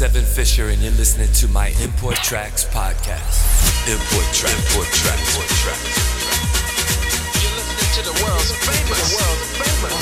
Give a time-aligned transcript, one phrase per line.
[0.00, 3.36] Seven Fisher, and you're listening to my Import Tracks podcast.
[3.84, 5.76] Import Track, Import Track, Import Track.
[7.36, 8.96] You're listening to the world's famous.
[8.96, 9.92] The world's famous.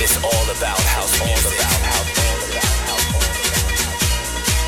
[0.00, 1.60] It's all about house music.
[1.60, 3.12] All about house, all about house.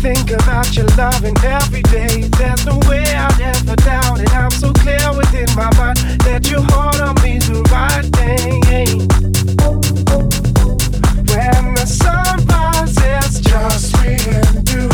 [0.00, 2.22] think about your loving every day.
[2.38, 4.34] There's no way I'd ever doubt it.
[4.34, 8.60] I'm so clear within my mind that your heart on me's the right thing.
[11.28, 14.89] When the sun rises, just me and you.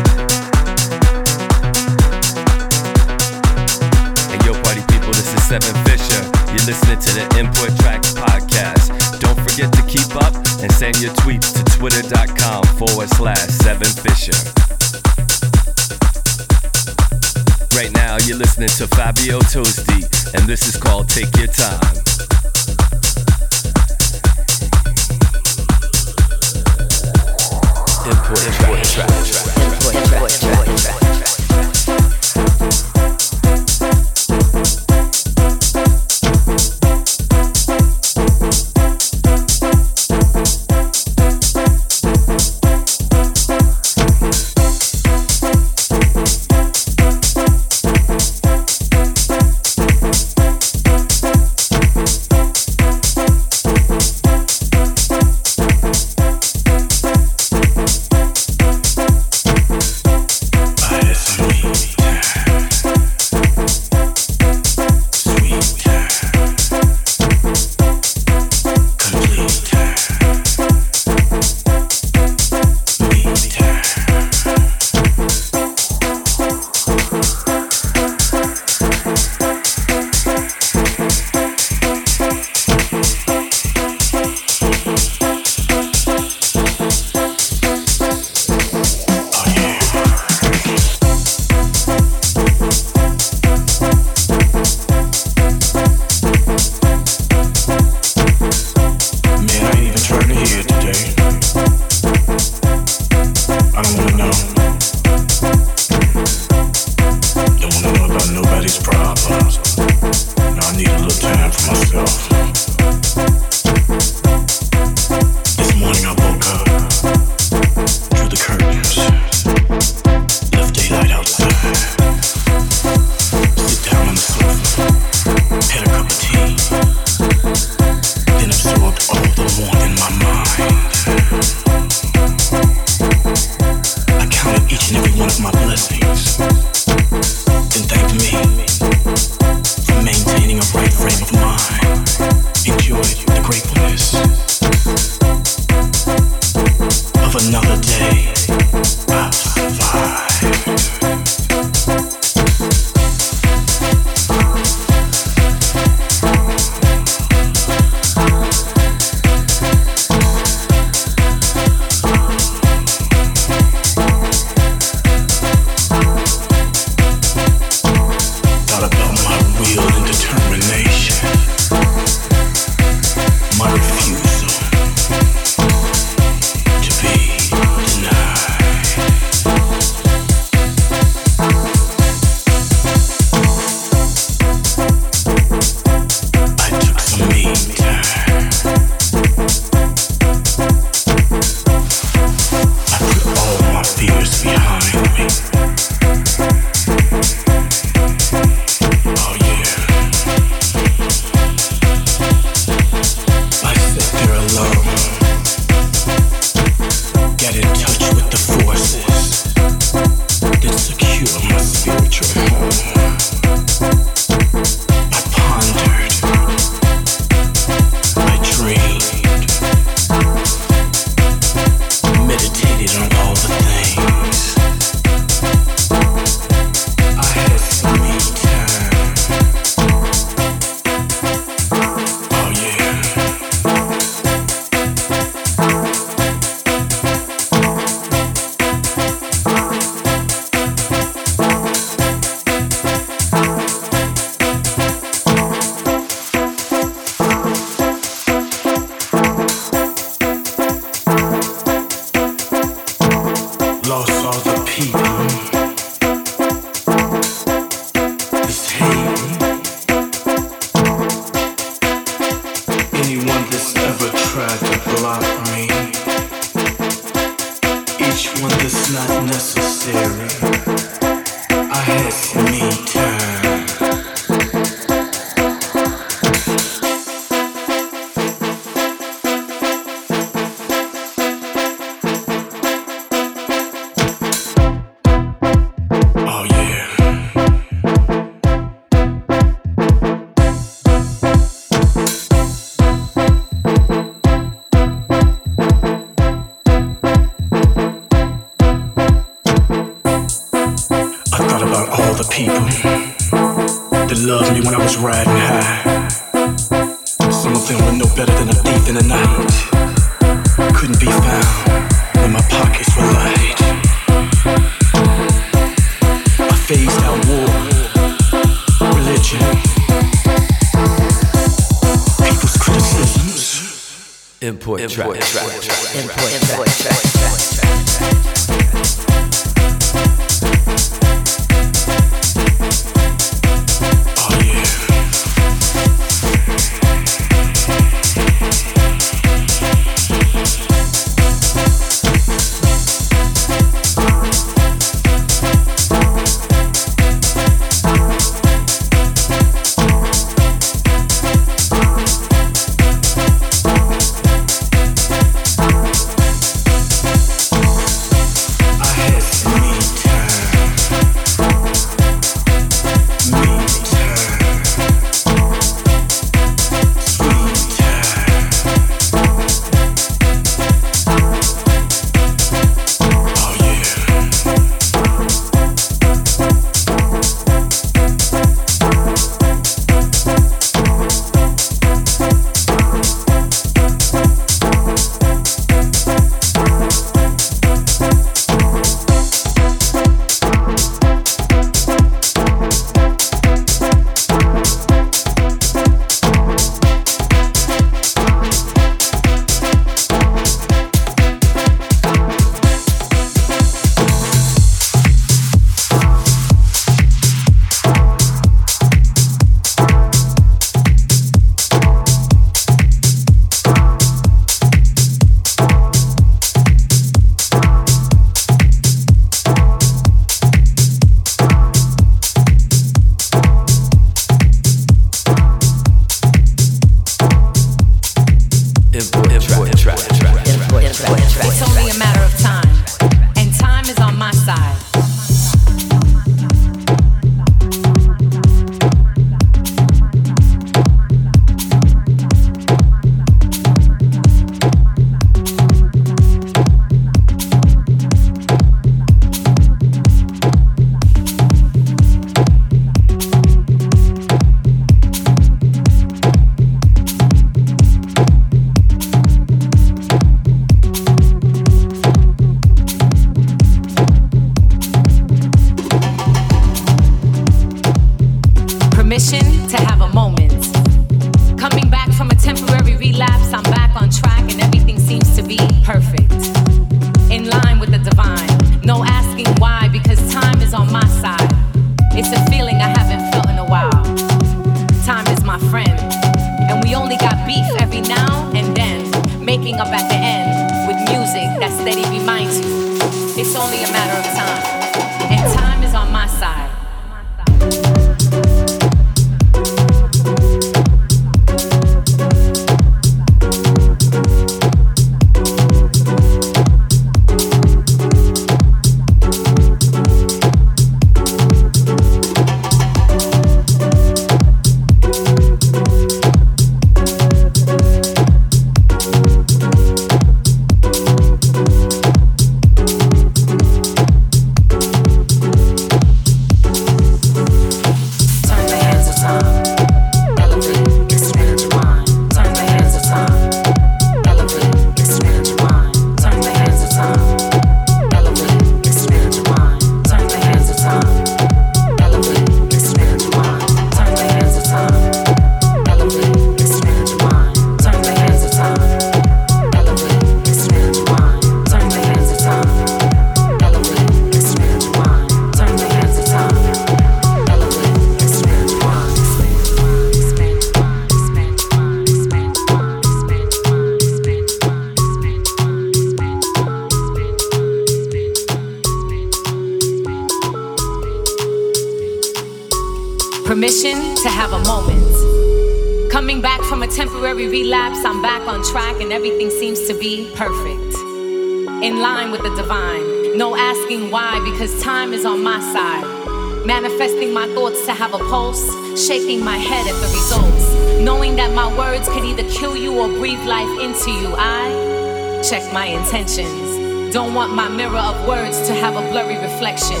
[591.44, 594.32] That my words could either kill you or breathe life into you.
[594.38, 600.00] I check my intentions, don't want my mirror of words to have a blurry reflection.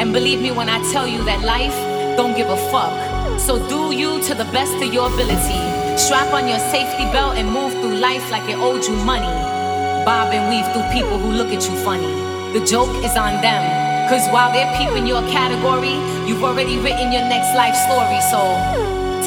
[0.00, 1.76] And believe me when I tell you that life
[2.16, 5.60] don't give a fuck So do you to the best of your ability.
[5.98, 9.34] Strap on your safety belt and move through life like it owed you money.
[10.08, 12.14] Bob and weave through people who look at you funny.
[12.58, 13.62] The joke is on them.
[14.08, 18.20] Cause while they're peeping your category, you've already written your next life story.
[18.32, 18.40] So,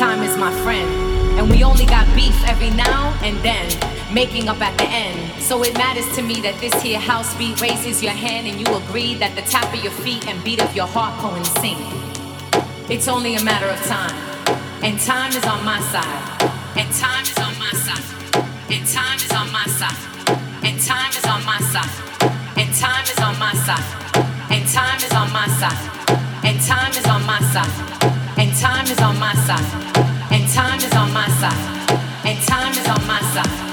[0.02, 1.11] time is my friend.
[1.38, 3.68] And we only got beef every now and then,
[4.14, 5.42] making up at the end.
[5.42, 8.68] So it matters to me that this here house beat raises your hand and you
[8.76, 12.02] agree that the tap of your feet and beat of your heart coincide.
[12.90, 14.16] It's only a matter of time.
[14.84, 16.52] And time is on my side.
[16.76, 18.04] And time is on my side.
[18.70, 19.96] And time is on my side.
[20.64, 21.88] And time is on my side.
[22.58, 24.12] And time is on my side.
[24.52, 26.02] And time is on my side.
[26.44, 28.38] And time is on my side.
[28.38, 30.11] And time is on my side.
[31.42, 32.00] Side.
[32.24, 33.71] And time is on my side.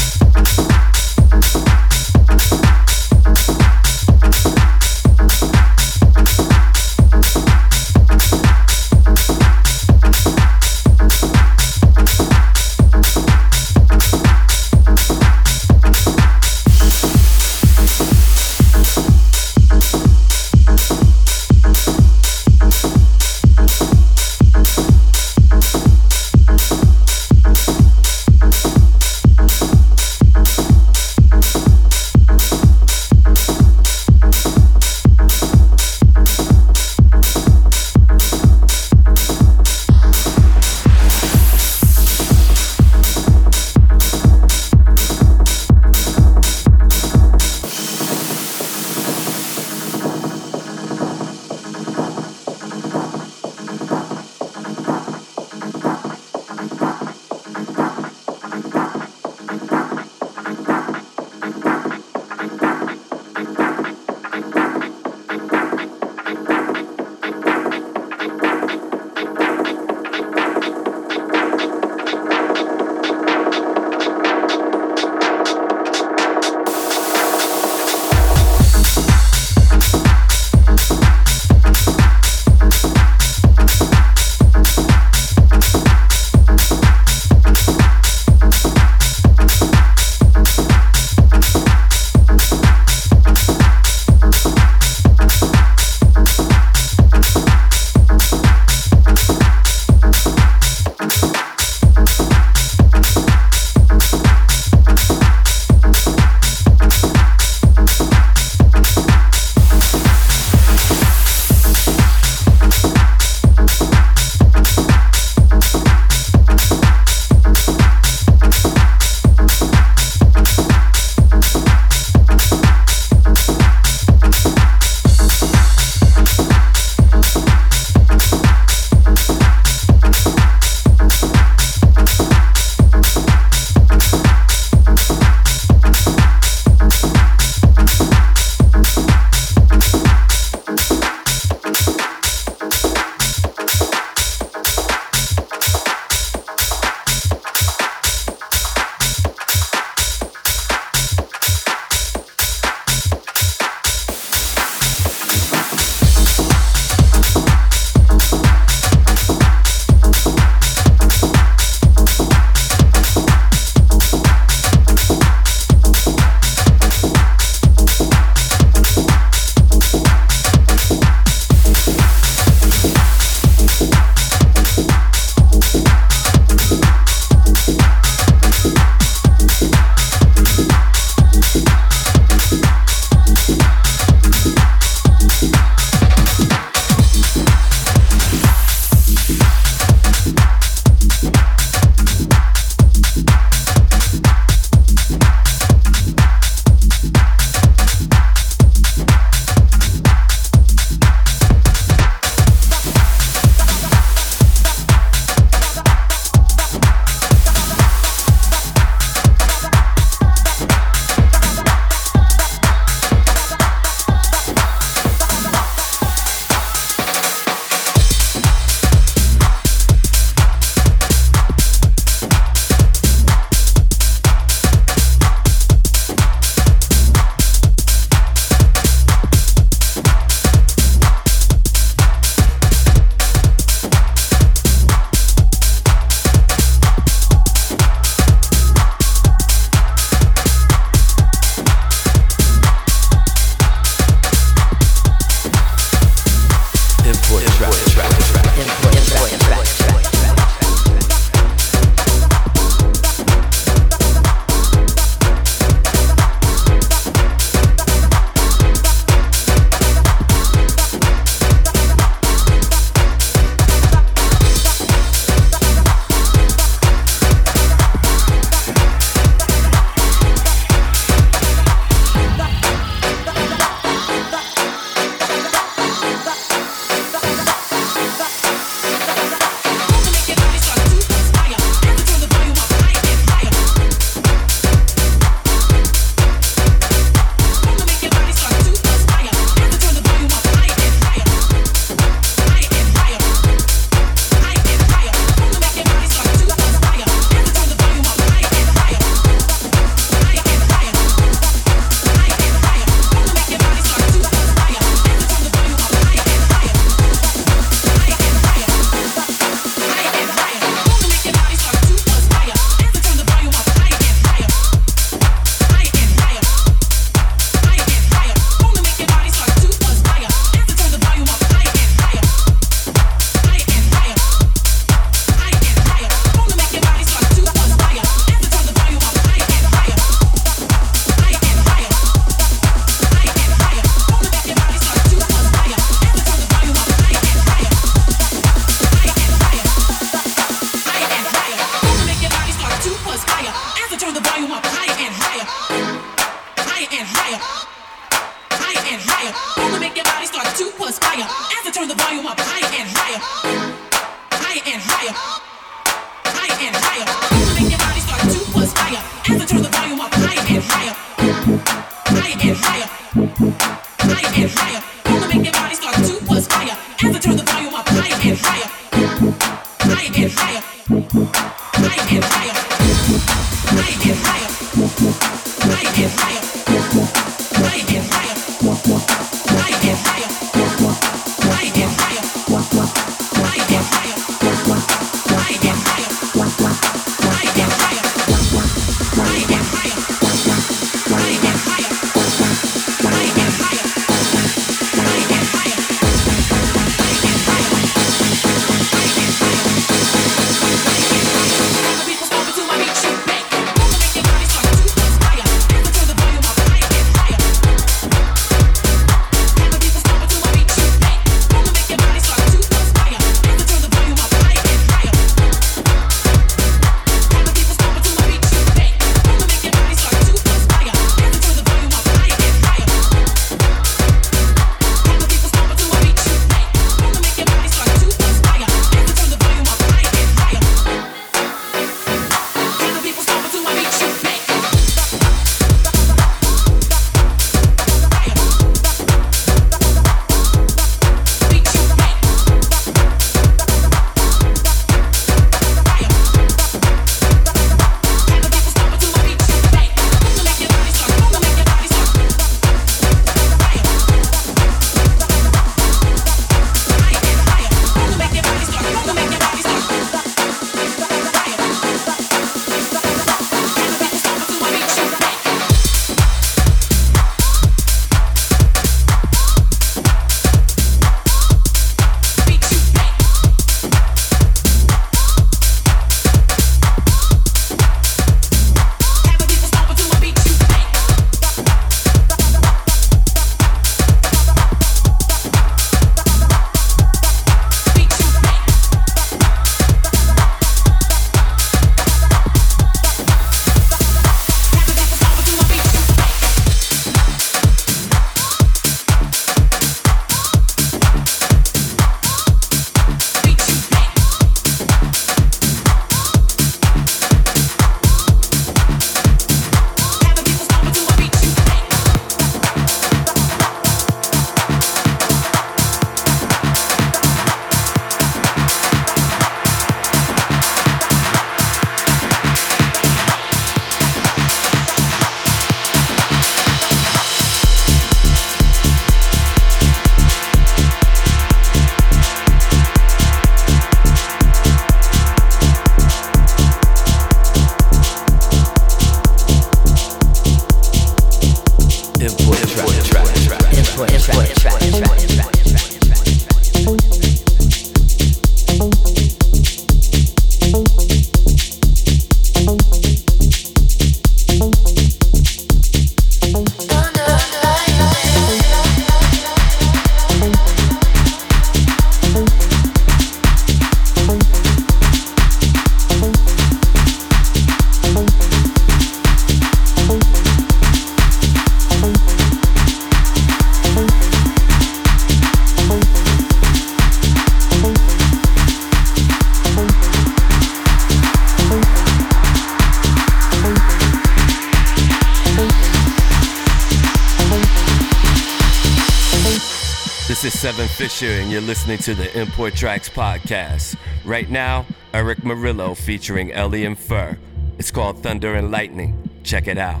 [591.02, 593.96] Fisher, and you're listening to the Import Tracks podcast.
[594.24, 597.36] Right now, Erick Morillo featuring Ellie and Fur.
[597.76, 599.28] It's called Thunder and Lightning.
[599.42, 600.00] Check it out.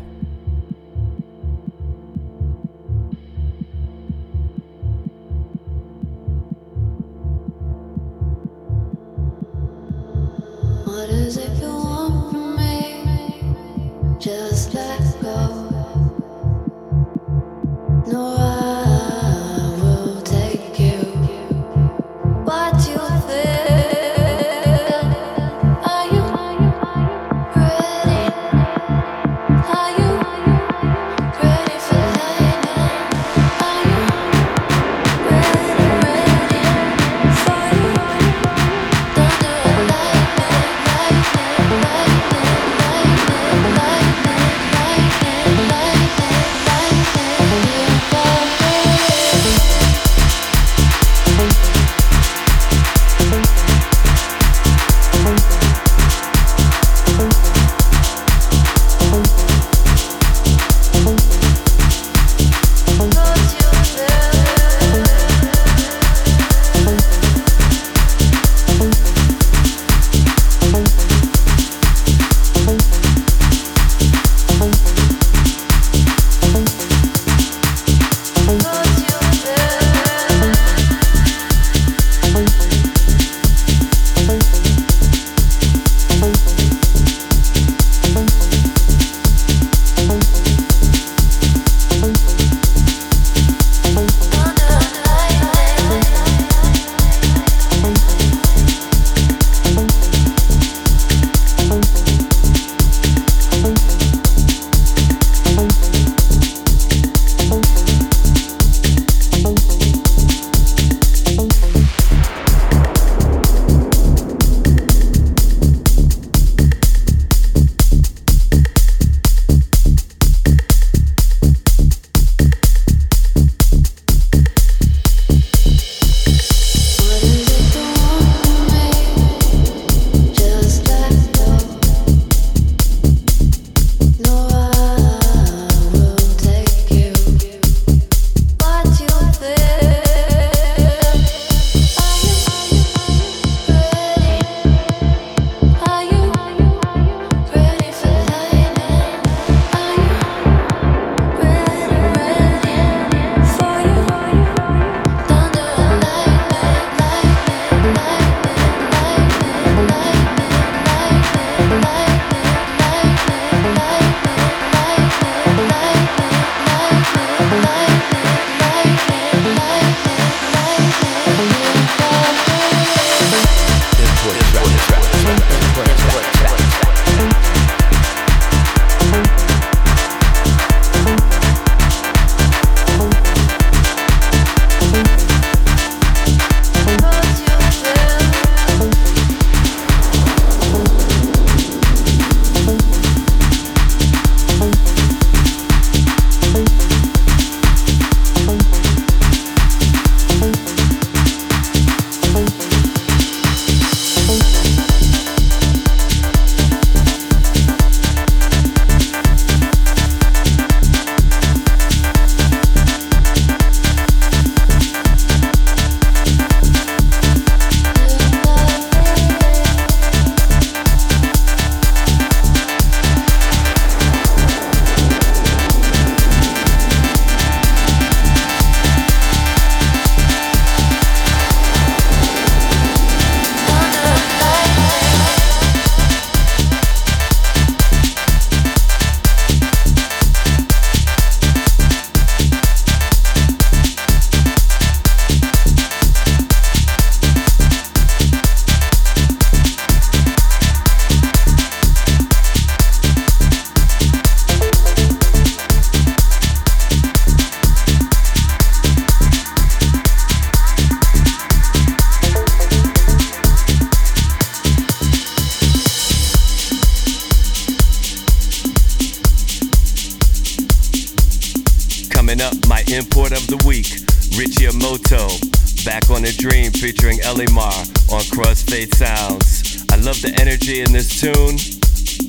[277.32, 277.72] Elimar
[278.12, 279.86] on Crossfade Sounds.
[279.90, 281.56] I love the energy in this tune.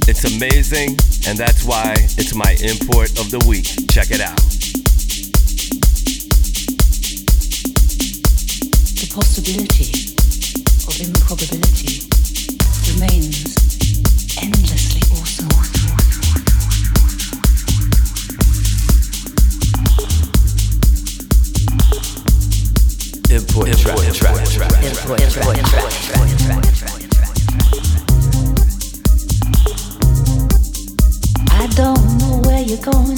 [0.08, 0.92] It's amazing,
[1.28, 3.66] and that's why it's my import of the week.
[3.92, 4.40] Check it out.
[8.96, 10.16] The possibility
[10.88, 12.08] of improbability
[12.96, 13.60] remains
[14.42, 14.83] endless.
[23.36, 23.40] I
[31.76, 33.18] don't know where you're going,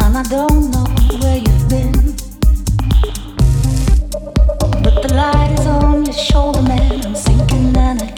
[0.00, 0.86] and I don't know
[1.20, 2.16] where you've been.
[4.82, 7.04] But the light is on your shoulder, man.
[7.04, 8.15] I'm sinking and I